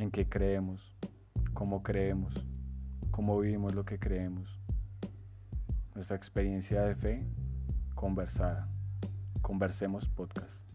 en 0.00 0.10
qué 0.10 0.26
creemos, 0.26 0.96
cómo 1.52 1.82
creemos, 1.82 2.32
cómo 3.10 3.38
vivimos 3.38 3.74
lo 3.74 3.84
que 3.84 3.98
creemos. 3.98 4.58
Nuestra 5.94 6.16
experiencia 6.16 6.82
de 6.82 6.94
fe 6.94 7.26
conversada. 7.94 8.66
Conversemos 9.42 10.08
podcast. 10.08 10.69